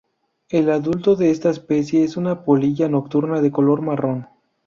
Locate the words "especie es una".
1.51-2.43